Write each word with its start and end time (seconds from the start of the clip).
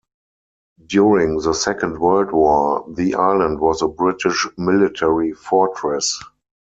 During 0.83 1.37
the 1.37 1.53
Second 1.53 1.99
World 1.99 2.31
War, 2.31 2.91
the 2.91 3.13
island 3.13 3.59
was 3.59 3.83
a 3.83 3.87
British 3.87 4.47
military 4.57 5.31
fortress. 5.33 6.19